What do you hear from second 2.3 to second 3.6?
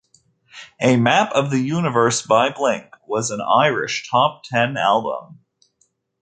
Blink" was an